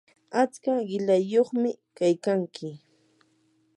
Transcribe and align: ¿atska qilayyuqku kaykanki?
¿atska 0.41 0.71
qilayyuqku 0.89 1.69
kaykanki? 1.97 2.67